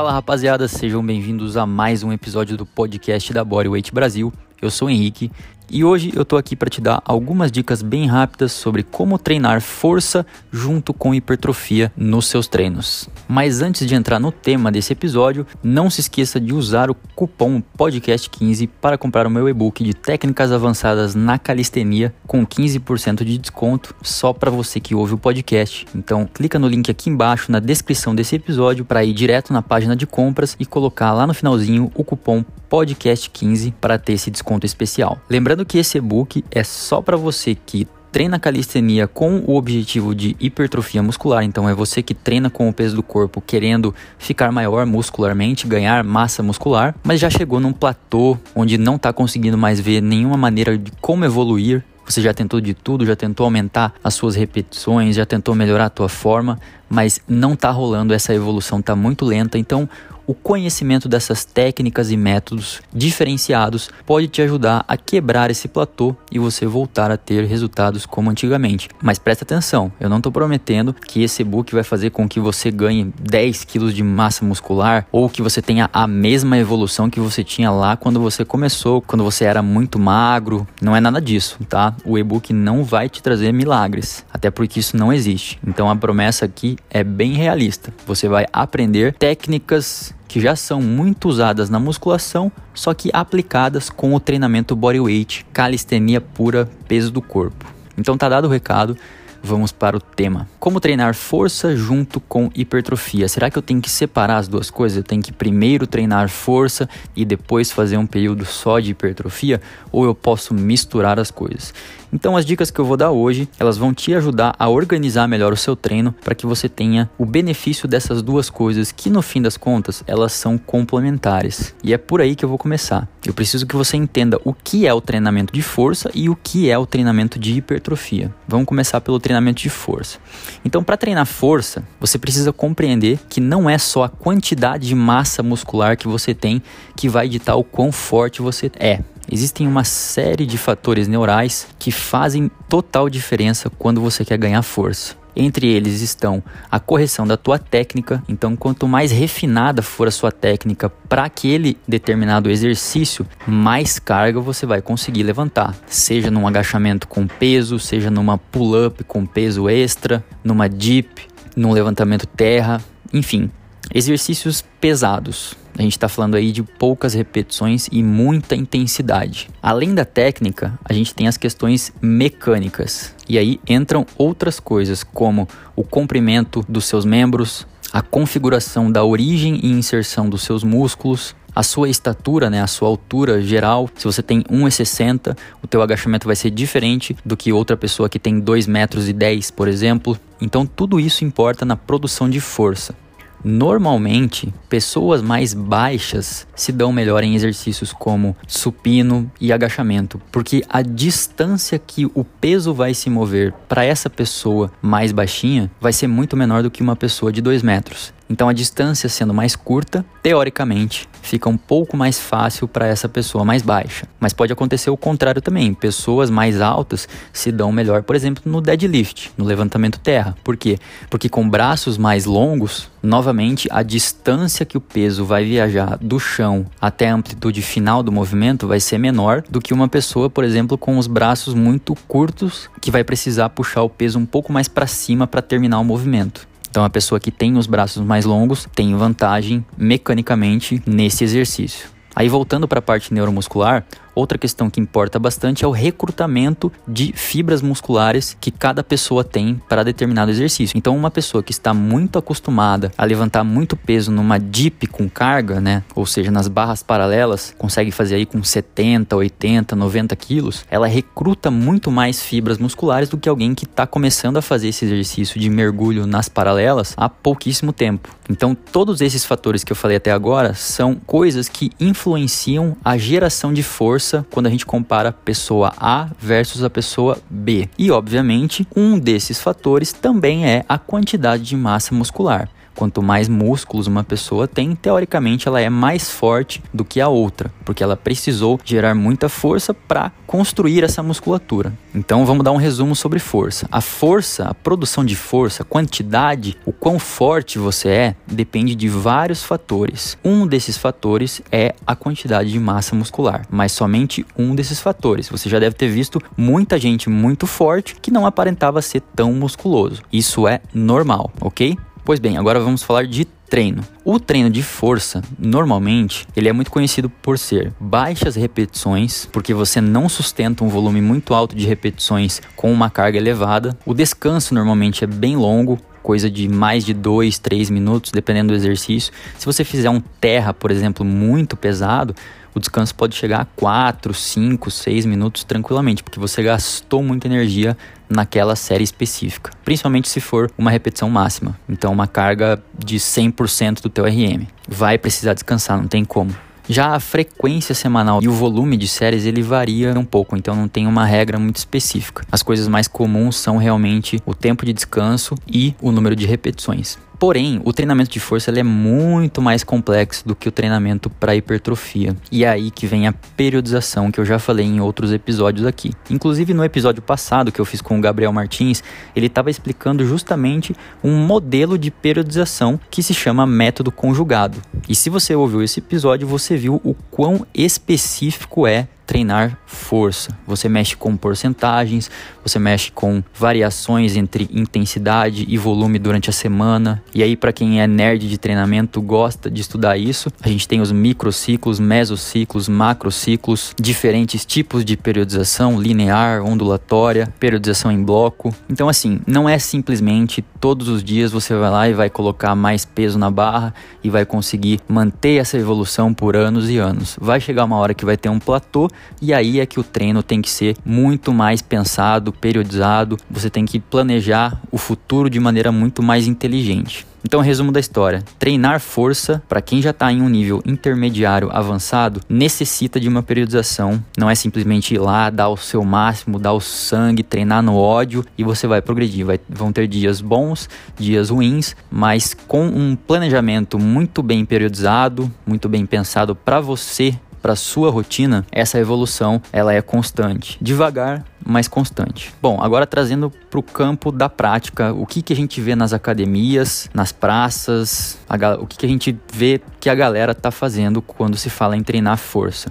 [0.00, 4.32] Fala rapaziada, sejam bem-vindos a mais um episódio do podcast da Bodyweight Brasil.
[4.62, 5.30] Eu sou o Henrique
[5.70, 9.60] e hoje eu tô aqui para te dar algumas dicas bem rápidas sobre como treinar
[9.60, 13.08] força junto com hipertrofia nos seus treinos.
[13.28, 17.62] Mas antes de entrar no tema desse episódio, não se esqueça de usar o cupom
[17.78, 23.94] podcast15 para comprar o meu e-book de técnicas avançadas na calistenia com 15% de desconto
[24.02, 25.86] só para você que ouve o podcast.
[25.94, 29.94] Então, clica no link aqui embaixo na descrição desse episódio para ir direto na página
[29.94, 35.18] de compras e colocar lá no finalzinho o cupom podcast15 para ter esse desconto especial.
[35.28, 40.36] Lembrando que esse e-book é só para você que treina calistenia com o objetivo de
[40.40, 44.84] hipertrofia muscular, então é você que treina com o peso do corpo querendo ficar maior
[44.84, 50.00] muscularmente, ganhar massa muscular, mas já chegou num platô onde não está conseguindo mais ver
[50.00, 51.84] nenhuma maneira de como evoluir.
[52.04, 55.90] Você já tentou de tudo, já tentou aumentar as suas repetições, já tentou melhorar a
[55.90, 59.56] tua forma, mas não está rolando, essa evolução está muito lenta.
[59.56, 59.88] Então,
[60.30, 66.38] o conhecimento dessas técnicas e métodos diferenciados pode te ajudar a quebrar esse platô e
[66.38, 68.88] você voltar a ter resultados como antigamente.
[69.02, 72.70] Mas presta atenção, eu não estou prometendo que esse e-book vai fazer com que você
[72.70, 77.42] ganhe 10 quilos de massa muscular ou que você tenha a mesma evolução que você
[77.42, 80.64] tinha lá quando você começou, quando você era muito magro.
[80.80, 81.92] Não é nada disso, tá?
[82.04, 85.58] O e-book não vai te trazer milagres, até porque isso não existe.
[85.66, 87.92] Então a promessa aqui é bem realista.
[88.06, 94.14] Você vai aprender técnicas que já são muito usadas na musculação, só que aplicadas com
[94.14, 97.66] o treinamento bodyweight, calistenia pura, peso do corpo.
[97.98, 98.96] Então tá dado o recado,
[99.42, 100.48] vamos para o tema.
[100.60, 103.26] Como treinar força junto com hipertrofia?
[103.28, 104.98] Será que eu tenho que separar as duas coisas?
[104.98, 109.60] Eu tenho que primeiro treinar força e depois fazer um período só de hipertrofia?
[109.90, 111.74] Ou eu posso misturar as coisas?
[112.12, 115.52] Então as dicas que eu vou dar hoje, elas vão te ajudar a organizar melhor
[115.52, 119.40] o seu treino para que você tenha o benefício dessas duas coisas que no fim
[119.40, 121.74] das contas, elas são complementares.
[121.82, 123.08] E é por aí que eu vou começar.
[123.24, 126.70] Eu preciso que você entenda o que é o treinamento de força e o que
[126.70, 128.34] é o treinamento de hipertrofia.
[128.48, 130.18] Vamos começar pelo treinamento de força.
[130.64, 135.42] Então, para treinar força, você precisa compreender que não é só a quantidade de massa
[135.42, 136.62] muscular que você tem
[136.96, 139.00] que vai ditar o quão forte você é.
[139.30, 145.14] Existem uma série de fatores neurais que fazem total diferença quando você quer ganhar força.
[145.36, 150.32] Entre eles estão a correção da tua técnica, então quanto mais refinada for a sua
[150.32, 157.28] técnica para aquele determinado exercício, mais carga você vai conseguir levantar, seja num agachamento com
[157.28, 163.48] peso, seja numa pull-up com peso extra, numa dip, num levantamento terra, enfim,
[163.94, 165.54] exercícios pesados.
[165.78, 169.48] A gente está falando aí de poucas repetições e muita intensidade.
[169.62, 173.14] Além da técnica, a gente tem as questões mecânicas.
[173.28, 179.60] E aí entram outras coisas, como o comprimento dos seus membros, a configuração da origem
[179.62, 183.88] e inserção dos seus músculos, a sua estatura, né, a sua altura geral.
[183.96, 188.18] Se você tem 1,60, o teu agachamento vai ser diferente do que outra pessoa que
[188.18, 190.18] tem 2 metros e 10, por exemplo.
[190.40, 192.94] Então tudo isso importa na produção de força.
[193.42, 200.82] Normalmente, pessoas mais baixas se dão melhor em exercícios como supino e agachamento, porque a
[200.82, 206.36] distância que o peso vai se mover para essa pessoa mais baixinha vai ser muito
[206.36, 208.12] menor do que uma pessoa de 2 metros.
[208.30, 213.44] Então a distância sendo mais curta, teoricamente, fica um pouco mais fácil para essa pessoa
[213.44, 214.06] mais baixa.
[214.20, 215.74] Mas pode acontecer o contrário também.
[215.74, 220.36] Pessoas mais altas se dão melhor, por exemplo, no deadlift, no levantamento terra.
[220.44, 220.78] Por quê?
[221.10, 226.66] Porque com braços mais longos, novamente a distância que o peso vai viajar do chão
[226.80, 230.78] até a amplitude final do movimento vai ser menor do que uma pessoa, por exemplo,
[230.78, 234.86] com os braços muito curtos, que vai precisar puxar o peso um pouco mais para
[234.86, 236.49] cima para terminar o movimento.
[236.70, 241.88] Então, a pessoa que tem os braços mais longos tem vantagem mecanicamente nesse exercício.
[242.14, 243.84] Aí, voltando para a parte neuromuscular,
[244.14, 249.60] Outra questão que importa bastante é o recrutamento de fibras musculares que cada pessoa tem
[249.68, 250.76] para determinado exercício.
[250.76, 255.60] Então, uma pessoa que está muito acostumada a levantar muito peso numa dip com carga,
[255.60, 260.86] né, ou seja, nas barras paralelas, consegue fazer aí com 70, 80, 90 quilos, ela
[260.86, 265.40] recruta muito mais fibras musculares do que alguém que está começando a fazer esse exercício
[265.40, 268.08] de mergulho nas paralelas há pouquíssimo tempo.
[268.28, 273.52] Então, todos esses fatores que eu falei até agora são coisas que influenciam a geração
[273.52, 277.68] de força força quando a gente compara a pessoa A versus a pessoa B.
[277.78, 282.48] E, obviamente, um desses fatores também é a quantidade de massa muscular.
[282.74, 287.52] Quanto mais músculos uma pessoa tem, teoricamente ela é mais forte do que a outra,
[287.64, 291.72] porque ela precisou gerar muita força para construir essa musculatura.
[291.94, 293.68] Então vamos dar um resumo sobre força.
[293.70, 298.88] A força, a produção de força, a quantidade, o quão forte você é, depende de
[298.88, 300.16] vários fatores.
[300.24, 305.28] Um desses fatores é a quantidade de massa muscular, mas somente um desses fatores.
[305.28, 310.02] Você já deve ter visto muita gente muito forte que não aparentava ser tão musculoso.
[310.12, 311.76] Isso é normal, ok?
[312.10, 313.84] Pois bem, agora vamos falar de treino.
[314.04, 319.80] O treino de força, normalmente, ele é muito conhecido por ser baixas repetições, porque você
[319.80, 323.78] não sustenta um volume muito alto de repetições com uma carga elevada.
[323.86, 328.56] O descanso normalmente é bem longo, coisa de mais de 2, 3 minutos, dependendo do
[328.56, 329.12] exercício.
[329.38, 332.12] Se você fizer um terra, por exemplo, muito pesado,
[332.54, 337.76] o descanso pode chegar a 4, 5, 6 minutos tranquilamente, porque você gastou muita energia
[338.08, 343.88] naquela série específica, principalmente se for uma repetição máxima, então uma carga de 100% do
[343.88, 344.46] teu RM.
[344.68, 346.34] Vai precisar descansar, não tem como.
[346.68, 350.68] Já a frequência semanal e o volume de séries ele varia um pouco, então não
[350.68, 352.24] tem uma regra muito específica.
[352.30, 356.96] As coisas mais comuns são realmente o tempo de descanso e o número de repetições.
[357.20, 361.36] Porém, o treinamento de força ele é muito mais complexo do que o treinamento para
[361.36, 362.16] hipertrofia.
[362.32, 365.92] E é aí que vem a periodização que eu já falei em outros episódios aqui.
[366.08, 368.82] Inclusive no episódio passado que eu fiz com o Gabriel Martins,
[369.14, 370.74] ele estava explicando justamente
[371.04, 374.56] um modelo de periodização que se chama método conjugado.
[374.88, 380.30] E se você ouviu esse episódio, você viu o quão específico é treinar força.
[380.46, 382.08] Você mexe com porcentagens,
[382.44, 387.02] você mexe com variações entre intensidade e volume durante a semana.
[387.12, 390.80] E aí, para quem é nerd de treinamento, gosta de estudar isso, a gente tem
[390.80, 398.54] os microciclos, mesociclos, macrociclos, diferentes tipos de periodização, linear, ondulatória, periodização em bloco.
[398.68, 402.84] Então, assim, não é simplesmente todos os dias você vai lá e vai colocar mais
[402.84, 403.74] peso na barra
[404.04, 407.16] e vai conseguir manter essa evolução por anos e anos.
[407.20, 408.88] Vai chegar uma hora que vai ter um platô
[409.20, 413.64] e aí é que o treino tem que ser muito mais pensado, periodizado, você tem
[413.64, 417.06] que planejar o futuro de maneira muito mais inteligente.
[417.24, 422.20] Então, resumo da história: treinar força, para quem já está em um nível intermediário avançado,
[422.28, 424.02] necessita de uma periodização.
[424.16, 428.24] Não é simplesmente ir lá, dar o seu máximo, dar o sangue, treinar no ódio
[428.36, 429.26] e você vai progredir.
[429.26, 430.68] Vai, vão ter dias bons,
[430.98, 437.56] dias ruins, mas com um planejamento muito bem periodizado, muito bem pensado para você para
[437.56, 442.32] sua rotina, essa evolução ela é constante, devagar, mas constante.
[442.40, 445.92] Bom, agora trazendo para o campo da prática, o que, que a gente vê nas
[445.92, 451.00] academias, nas praças, a, o que, que a gente vê que a galera tá fazendo
[451.00, 452.70] quando se fala em treinar força.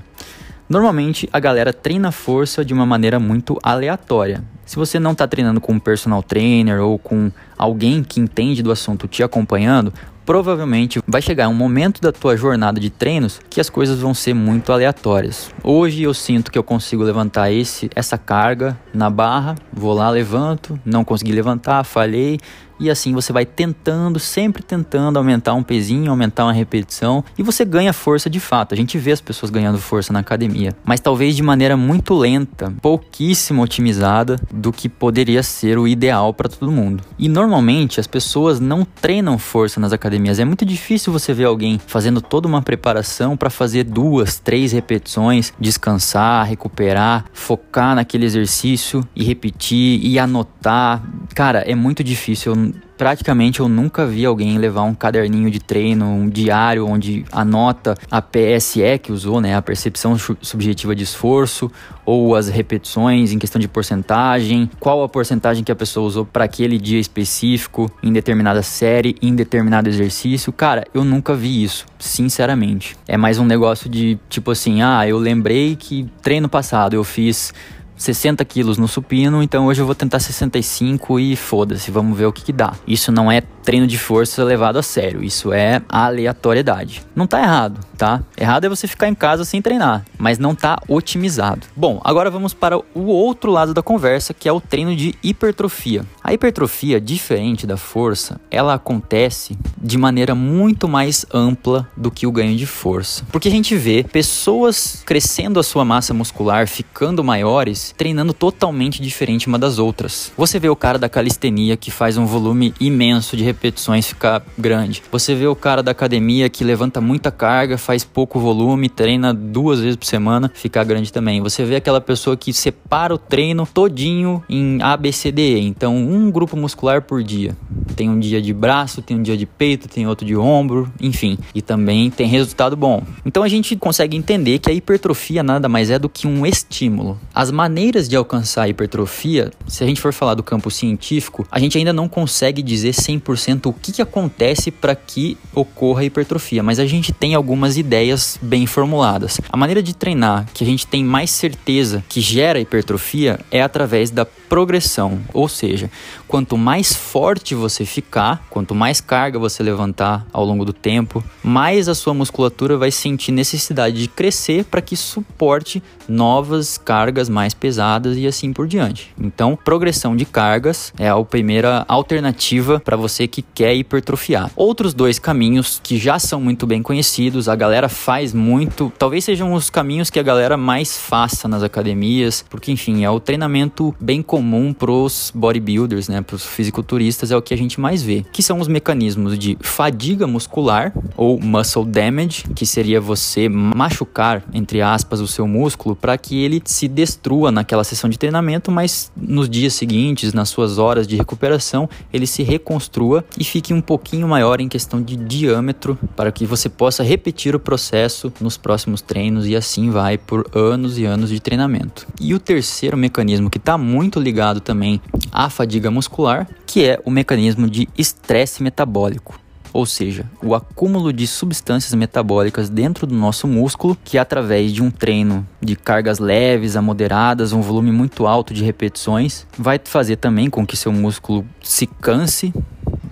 [0.70, 4.44] Normalmente a galera treina força de uma maneira muito aleatória.
[4.68, 8.72] Se você não está treinando com um personal trainer ou com alguém que entende do
[8.72, 9.92] assunto te acompanhando,
[10.30, 14.36] provavelmente vai chegar um momento da tua jornada de treinos que as coisas vão ser
[14.36, 15.50] muito aleatórias.
[15.64, 20.80] Hoje eu sinto que eu consigo levantar esse essa carga na barra, vou lá, levanto,
[20.86, 22.38] não consegui levantar, falhei,
[22.80, 27.66] e assim você vai tentando, sempre tentando aumentar um pezinho, aumentar uma repetição e você
[27.66, 28.74] ganha força de fato.
[28.74, 32.74] A gente vê as pessoas ganhando força na academia, mas talvez de maneira muito lenta,
[32.82, 37.04] pouquíssimo otimizada do que poderia ser o ideal para todo mundo.
[37.18, 40.40] E normalmente as pessoas não treinam força nas academias.
[40.40, 45.54] É muito difícil você ver alguém fazendo toda uma preparação para fazer duas, três repetições,
[45.60, 51.04] descansar, recuperar, focar naquele exercício e repetir e anotar.
[51.34, 56.28] Cara, é muito difícil praticamente eu nunca vi alguém levar um caderninho de treino, um
[56.28, 61.72] diário onde anota a PSE que usou, né, a percepção subjetiva de esforço,
[62.06, 66.44] ou as repetições em questão de porcentagem, qual a porcentagem que a pessoa usou para
[66.44, 70.52] aquele dia específico, em determinada série, em determinado exercício.
[70.52, 72.98] Cara, eu nunca vi isso, sinceramente.
[73.08, 77.54] É mais um negócio de tipo assim, ah, eu lembrei que treino passado eu fiz
[78.00, 82.32] 60 quilos no supino, então hoje eu vou tentar 65 e foda-se, vamos ver o
[82.32, 82.74] que, que dá.
[82.88, 87.04] Isso não é treino de força levado a sério, isso é aleatoriedade.
[87.14, 88.24] Não tá errado, tá?
[88.38, 91.68] Errado é você ficar em casa sem treinar, mas não tá otimizado.
[91.76, 96.06] Bom, agora vamos para o outro lado da conversa, que é o treino de hipertrofia.
[96.24, 102.32] A hipertrofia, diferente da força, ela acontece de maneira muito mais ampla do que o
[102.32, 103.26] ganho de força.
[103.34, 109.48] Porque a gente vê pessoas crescendo a sua massa muscular, ficando maiores, treinando totalmente diferente
[109.48, 110.32] uma das outras.
[110.38, 115.04] Você vê o cara da calistenia que faz um volume imenso de repetições ficar grande.
[115.12, 119.80] Você vê o cara da academia que levanta muita carga, faz pouco volume, treina duas
[119.80, 121.42] vezes por semana, ficar grande também.
[121.42, 127.02] Você vê aquela pessoa que separa o treino todinho em ABCDE, então um grupo muscular
[127.02, 127.58] por dia
[127.96, 131.36] Tem um dia de braço, tem um dia de peito, tem outro de ombro, enfim.
[131.56, 133.02] E também tem resultado bom.
[133.26, 137.20] Então a gente consegue entender que a hipertrofia nada mais é do que um estímulo.
[137.34, 141.58] As maneiras de alcançar a hipertrofia, se a gente for falar do campo científico, a
[141.58, 146.62] gente ainda não consegue dizer 100% o que, que acontece para que ocorra a hipertrofia,
[146.62, 149.40] mas a gente tem algumas ideias bem formuladas.
[149.50, 154.10] A maneira de treinar que a gente tem mais certeza que gera hipertrofia é através
[154.10, 155.92] da progressão, ou seja,
[156.28, 161.88] quanto mais forte você ficar, quanto mais carga você levantar ao longo do tempo, mais
[161.88, 168.18] a sua musculatura vai sentir necessidade de crescer para que suporte novas cargas mais pesadas
[168.18, 169.14] e assim por diante.
[169.20, 174.50] Então, progressão de cargas é a primeira alternativa para você que quer hipertrofiar.
[174.56, 179.54] Outros dois caminhos que já são muito bem conhecidos, a galera faz muito, talvez sejam
[179.54, 184.24] os caminhos que a galera mais faça nas academias, porque enfim, é o treinamento bem
[184.24, 188.60] comum pros bodybuilders, né, pros fisiculturistas, é o que a gente mais vê, que são
[188.60, 195.28] os mecanismos de fadiga muscular ou muscle damage, que seria você machucar, entre aspas, o
[195.28, 200.34] seu músculo para que ele se destrua naquela sessão de treinamento, mas nos dias seguintes,
[200.34, 205.00] nas suas horas de recuperação, ele se reconstrua e fique um pouquinho maior em questão
[205.00, 210.18] de diâmetro para que você possa repetir o processo nos próximos treinos e assim vai
[210.18, 212.08] por anos e anos de treinamento.
[212.20, 215.02] E o terceiro mecanismo que está muito ligado também
[215.32, 219.40] à fadiga muscular, que é o mecanismo de estresse metabólico
[219.74, 224.90] ou seja, o acúmulo de substâncias metabólicas dentro do nosso músculo, que através de um
[224.90, 230.50] treino de cargas leves a moderadas, um volume muito alto de repetições, vai fazer também
[230.50, 232.54] com que seu músculo se canse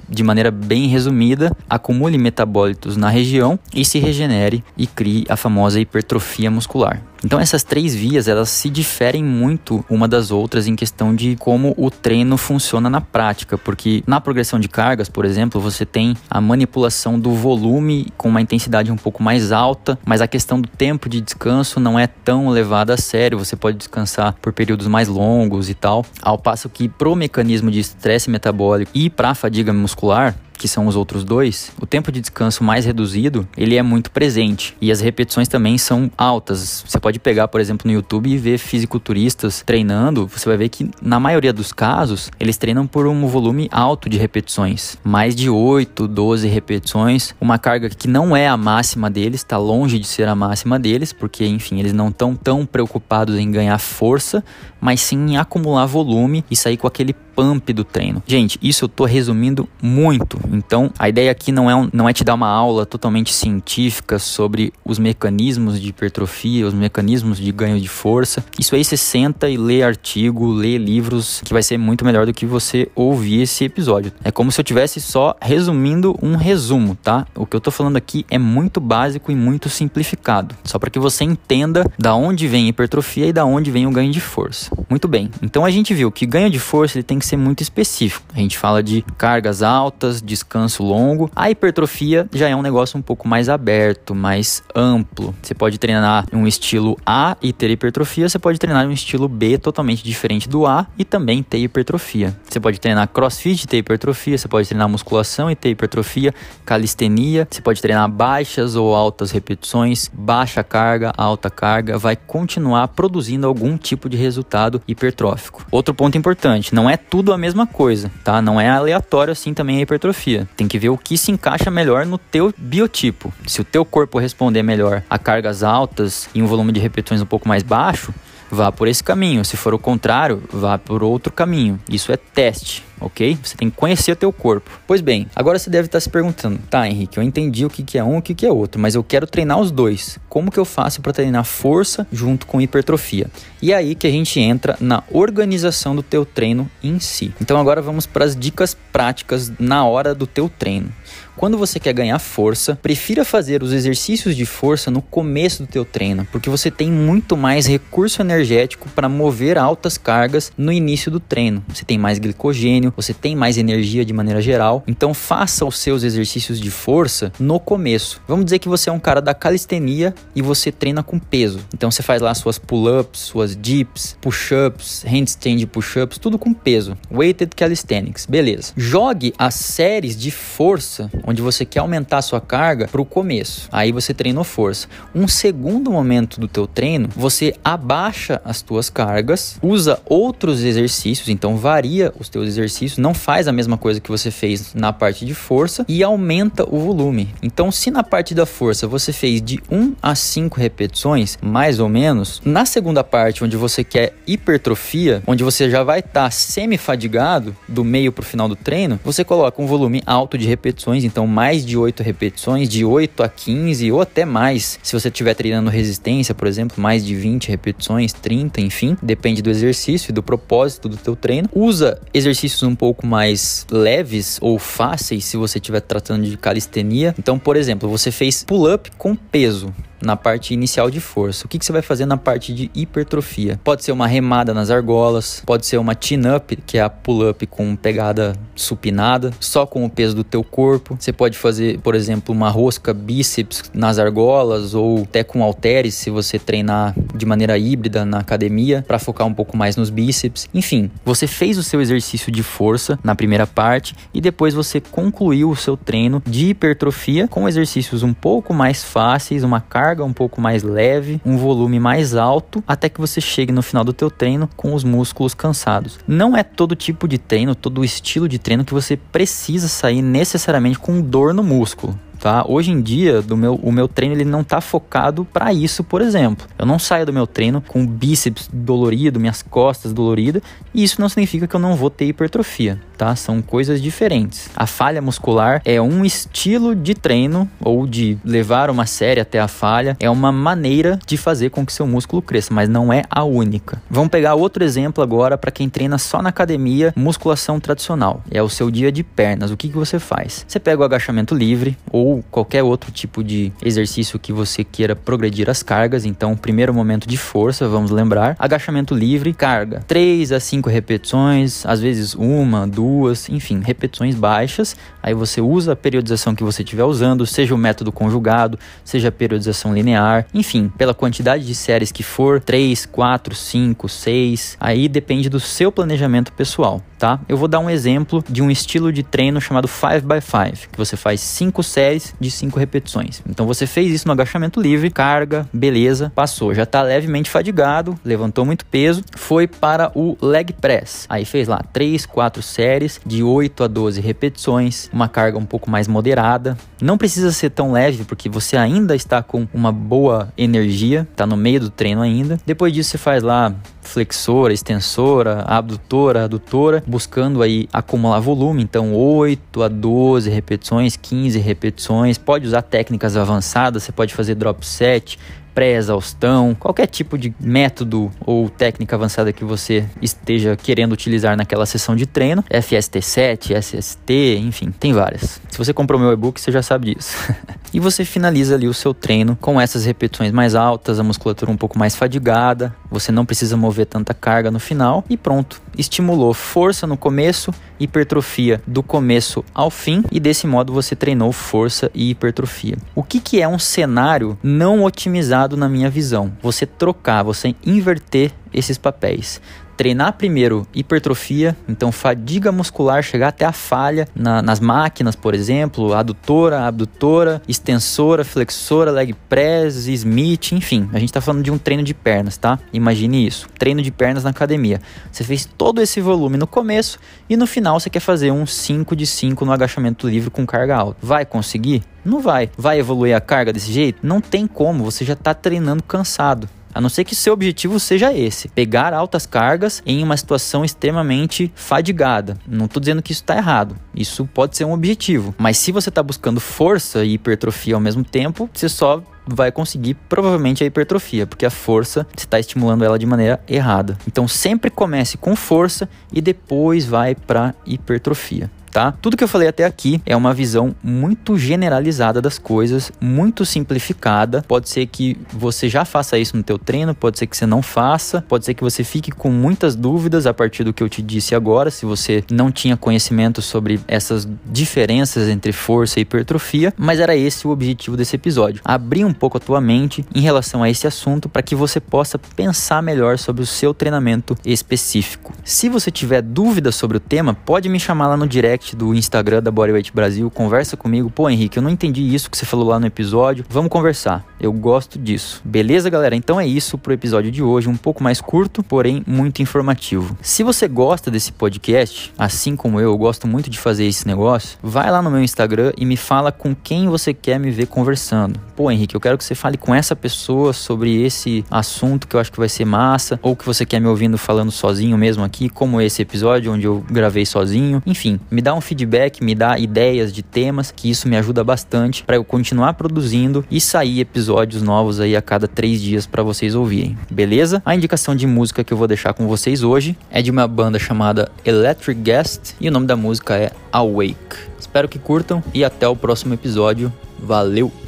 [0.09, 5.79] de maneira bem resumida, acumule metabólitos na região e se regenere e crie a famosa
[5.79, 7.01] hipertrofia muscular.
[7.23, 11.73] Então essas três vias elas se diferem muito uma das outras em questão de como
[11.77, 16.39] o treino funciona na prática, porque na progressão de cargas, por exemplo, você tem a
[16.39, 21.09] manipulação do volume com uma intensidade um pouco mais alta, mas a questão do tempo
[21.09, 25.69] de descanso não é tão levada a sério, você pode descansar por períodos mais longos
[25.69, 30.67] e tal, ao passo que pro mecanismo de estresse metabólico e para fadiga muscular, que
[30.67, 34.75] são os outros dois, o tempo de descanso mais reduzido, ele é muito presente.
[34.81, 36.83] E as repetições também são altas.
[36.87, 40.89] Você pode pegar, por exemplo, no YouTube e ver fisiculturistas treinando, você vai ver que
[41.01, 46.07] na maioria dos casos, eles treinam por um volume alto de repetições, mais de 8,
[46.07, 50.35] 12 repetições, uma carga que não é a máxima deles, está longe de ser a
[50.35, 54.43] máxima deles, porque enfim, eles não estão tão preocupados em ganhar força,
[54.79, 58.23] mas sim em acumular volume e sair com aquele pump do treino.
[58.25, 60.39] Gente, isso eu tô resumindo muito.
[60.51, 64.17] Então, a ideia aqui não é, um, não é te dar uma aula totalmente científica
[64.17, 68.43] sobre os mecanismos de hipertrofia, os mecanismos de ganho de força.
[68.59, 72.33] Isso aí você senta e lê artigo, lê livros, que vai ser muito melhor do
[72.33, 74.11] que você ouvir esse episódio.
[74.23, 77.27] É como se eu tivesse só resumindo um resumo, tá?
[77.35, 80.97] O que eu tô falando aqui é muito básico e muito simplificado, só para que
[80.97, 84.71] você entenda da onde vem a hipertrofia e da onde vem o ganho de força.
[84.89, 85.29] Muito bem.
[85.39, 88.25] Então a gente viu que ganho de força ele tem que ser muito específico.
[88.33, 91.29] A gente fala de cargas altas, descanso longo.
[91.35, 95.35] A hipertrofia já é um negócio um pouco mais aberto, mais amplo.
[95.41, 99.57] Você pode treinar um estilo A e ter hipertrofia, você pode treinar um estilo B
[99.57, 102.35] totalmente diferente do A e também ter hipertrofia.
[102.47, 106.33] Você pode treinar crossfit e ter hipertrofia, você pode treinar musculação e ter hipertrofia,
[106.65, 113.47] calistenia, você pode treinar baixas ou altas repetições, baixa carga, alta carga, vai continuar produzindo
[113.47, 115.65] algum tipo de resultado hipertrófico.
[115.71, 118.39] Outro ponto importante, não é tudo tudo a mesma coisa, tá?
[118.43, 120.47] Não é aleatório assim também a hipertrofia.
[120.55, 123.33] Tem que ver o que se encaixa melhor no teu biotipo.
[123.47, 127.25] Se o teu corpo responder melhor a cargas altas e um volume de repetições um
[127.25, 128.13] pouco mais baixo,
[128.51, 129.43] vá por esse caminho.
[129.43, 131.79] Se for o contrário, vá por outro caminho.
[131.89, 133.37] Isso é teste ok?
[133.41, 134.69] Você tem que conhecer o teu corpo.
[134.85, 137.97] Pois bem, agora você deve estar se perguntando, tá, Henrique, eu entendi o que, que
[137.97, 140.19] é um e o que, que é outro, mas eu quero treinar os dois.
[140.29, 143.27] Como que eu faço para treinar força junto com hipertrofia?
[143.61, 147.33] E é aí que a gente entra na organização do teu treino em si.
[147.41, 150.91] Então agora vamos para as dicas práticas na hora do teu treino.
[151.37, 155.85] Quando você quer ganhar força, prefira fazer os exercícios de força no começo do teu
[155.85, 161.19] treino, porque você tem muito mais recurso energético para mover altas cargas no início do
[161.19, 161.63] treino.
[161.67, 164.83] Você tem mais glicogênio, você tem mais energia de maneira geral.
[164.87, 168.19] Então faça os seus exercícios de força no começo.
[168.27, 171.59] Vamos dizer que você é um cara da calistenia e você treina com peso.
[171.71, 176.97] Então você faz lá suas pull-ups, suas dips, push-ups, handstand push-ups, tudo com peso.
[177.11, 178.73] Weighted calisthenics, beleza.
[178.75, 183.67] Jogue as séries de força onde você quer aumentar a sua carga para o começo.
[183.71, 184.87] Aí você treinou força.
[185.13, 191.57] Um segundo momento do teu treino, você abaixa as tuas cargas, usa outros exercícios, então
[191.57, 195.25] varia os teus exercícios exercício, não faz a mesma coisa que você fez na parte
[195.25, 197.33] de força e aumenta o volume.
[197.41, 201.89] Então, se na parte da força você fez de 1 a 5 repetições, mais ou
[201.89, 207.55] menos, na segunda parte, onde você quer hipertrofia, onde você já vai estar tá semi-fadigado
[207.67, 211.16] do meio para o final do treino, você coloca um volume alto de repetições, então
[211.25, 214.77] mais de 8 repetições, de 8 a 15 ou até mais.
[214.83, 219.49] Se você estiver treinando resistência, por exemplo, mais de 20 repetições, 30, enfim, depende do
[219.49, 221.49] exercício e do propósito do teu treino.
[221.53, 227.15] Usa exercícios um pouco mais leves ou fáceis se você estiver tratando de calistenia.
[227.17, 231.45] Então, por exemplo, você fez pull-up com peso na parte inicial de força.
[231.45, 233.59] O que, que você vai fazer na parte de hipertrofia?
[233.63, 237.75] Pode ser uma remada nas argolas, pode ser uma chin-up, que é a pull-up com
[237.75, 240.97] pegada supinada, só com o peso do teu corpo.
[240.99, 246.09] Você pode fazer, por exemplo, uma rosca bíceps nas argolas ou até com halteres, se
[246.09, 250.47] você treinar de maneira híbrida na academia, para focar um pouco mais nos bíceps.
[250.53, 255.49] Enfim, você fez o seu exercício de força na primeira parte e depois você concluiu
[255.49, 260.11] o seu treino de hipertrofia com exercícios um pouco mais fáceis, uma carga carga um
[260.11, 264.11] pouco mais leve, um volume mais alto, até que você chegue no final do teu
[264.11, 265.97] treino com os músculos cansados.
[266.05, 270.77] Não é todo tipo de treino, todo estilo de treino que você precisa sair necessariamente
[270.77, 272.45] com dor no músculo tá?
[272.47, 276.01] Hoje em dia, do meu, o meu treino ele não tá focado para isso, por
[276.01, 276.47] exemplo.
[276.57, 280.41] Eu não saio do meu treino com bíceps dolorido, minhas costas doloridas,
[280.73, 283.15] e isso não significa que eu não vou ter hipertrofia, tá?
[283.15, 284.49] São coisas diferentes.
[284.55, 289.47] A falha muscular é um estilo de treino ou de levar uma série até a
[289.47, 293.23] falha, é uma maneira de fazer com que seu músculo cresça, mas não é a
[293.23, 293.81] única.
[293.89, 298.21] Vamos pegar outro exemplo agora para quem treina só na academia, musculação tradicional.
[298.29, 299.51] É o seu dia de pernas.
[299.51, 300.45] O que, que você faz?
[300.47, 304.95] Você pega o agachamento livre ou ou qualquer outro tipo de exercício que você queira
[304.95, 306.05] progredir as cargas.
[306.05, 311.81] Então, primeiro momento de força, vamos lembrar, agachamento livre, carga, 3 a 5 repetições, às
[311.81, 314.75] vezes uma, duas, enfim, repetições baixas.
[315.03, 319.11] Aí você usa a periodização que você estiver usando, seja o método conjugado, seja a
[319.11, 325.29] periodização linear, enfim, pela quantidade de séries que for, 3, 4, 5, 6, aí depende
[325.29, 327.19] do seu planejamento pessoal, tá?
[327.27, 331.21] Eu vou dar um exemplo de um estilo de treino chamado 5x5, que você faz
[331.21, 333.21] 5 séries de 5 repetições.
[333.29, 336.53] Então você fez isso no agachamento livre, carga, beleza, passou.
[336.53, 341.05] Já está levemente fadigado, levantou muito peso, foi para o leg press.
[341.09, 345.69] Aí fez lá 3, 4 séries de 8 a 12 repetições, uma carga um pouco
[345.69, 346.57] mais moderada.
[346.81, 351.37] Não precisa ser tão leve porque você ainda está com uma boa energia, está no
[351.37, 352.39] meio do treino ainda.
[352.45, 353.53] Depois disso você faz lá
[353.87, 362.17] flexora, extensora, abdutora, adutora, buscando aí acumular volume, então 8 a 12 repetições, 15 repetições,
[362.17, 365.17] pode usar técnicas avançadas, você pode fazer drop set,
[365.57, 371.95] pré-exaustão, qualquer tipo de método ou técnica avançada que você esteja querendo utilizar naquela sessão
[371.95, 375.41] de treino, FST7, SST, enfim, tem várias.
[375.49, 377.17] Se você comprou meu e-book, você já sabe disso.
[377.73, 381.57] e você finaliza ali o seu treino com essas repetições mais altas, a musculatura um
[381.57, 385.59] pouco mais fadigada, você não precisa mover tanta carga no final e pronto.
[385.77, 391.91] Estimulou força no começo, hipertrofia do começo ao fim e desse modo você treinou força
[391.93, 392.77] e hipertrofia.
[392.95, 396.31] O que, que é um cenário não otimizado na minha visão.
[396.41, 399.41] Você trocar, você inverter esses papéis
[399.77, 405.93] treinar primeiro hipertrofia, então fadiga muscular, chegar até a falha na, nas máquinas, por exemplo,
[405.93, 410.89] adutora, abdutora, extensora, flexora, leg press, Smith, enfim.
[410.91, 412.57] A gente está falando de um treino de pernas, tá?
[412.73, 413.47] Imagine isso.
[413.59, 414.81] Treino de pernas na academia.
[415.11, 416.97] Você fez todo esse volume no começo
[417.29, 420.75] e no final você quer fazer um 5 de 5 no agachamento livre com carga
[420.75, 420.97] alta.
[421.01, 421.83] Vai conseguir?
[422.03, 422.49] Não vai.
[422.57, 423.99] Vai evoluir a carga desse jeito?
[424.01, 426.49] Não tem como, você já está treinando cansado.
[426.77, 431.51] A não ser que seu objetivo seja esse: pegar altas cargas em uma situação extremamente
[431.55, 432.37] fadigada.
[432.47, 433.75] Não estou dizendo que isso está errado.
[433.95, 435.33] Isso pode ser um objetivo.
[435.39, 439.95] Mas se você está buscando força e hipertrofia ao mesmo tempo, você só vai conseguir
[440.07, 443.97] provavelmente a hipertrofia, porque a força está estimulando ela de maneira errada.
[444.07, 448.93] Então sempre comece com força e depois vai para hipertrofia tá?
[449.01, 454.43] Tudo que eu falei até aqui é uma visão muito generalizada das coisas, muito simplificada.
[454.47, 457.61] Pode ser que você já faça isso no teu treino, pode ser que você não
[457.61, 461.01] faça, pode ser que você fique com muitas dúvidas a partir do que eu te
[461.01, 466.99] disse agora, se você não tinha conhecimento sobre essas diferenças entre força e hipertrofia, mas
[466.99, 470.69] era esse o objetivo desse episódio, abrir um pouco a tua mente em relação a
[470.69, 475.33] esse assunto para que você possa pensar melhor sobre o seu treinamento específico.
[475.43, 478.93] Se você tiver dúvidas sobre o tema, pode me chamar lá no direct direct do
[478.93, 481.09] Instagram da Bodyweight Brasil, conversa comigo.
[481.09, 483.45] Pô, Henrique, eu não entendi isso que você falou lá no episódio.
[483.49, 484.25] Vamos conversar.
[484.39, 485.41] Eu gosto disso.
[485.45, 486.15] Beleza, galera?
[486.15, 490.17] Então é isso pro episódio de hoje, um pouco mais curto, porém muito informativo.
[490.21, 494.57] Se você gosta desse podcast, assim como eu, eu gosto muito de fazer esse negócio,
[494.61, 498.39] vai lá no meu Instagram e me fala com quem você quer me ver conversando.
[498.55, 502.19] Pô, Henrique, eu quero que você fale com essa pessoa sobre esse assunto que eu
[502.19, 505.49] acho que vai ser massa, ou que você quer me ouvindo falando sozinho mesmo aqui,
[505.49, 507.81] como esse episódio onde eu gravei sozinho.
[507.85, 512.01] Enfim, me dá um feedback, me dá ideias de temas, que isso me ajuda bastante
[512.05, 516.55] para eu continuar produzindo e sair episódios novos aí a cada três dias para vocês
[516.55, 517.61] ouvirem, beleza?
[517.65, 520.79] A indicação de música que eu vou deixar com vocês hoje é de uma banda
[520.79, 524.37] chamada Electric Guest e o nome da música é Awake.
[524.57, 526.93] Espero que curtam e até o próximo episódio.
[527.19, 527.86] Valeu!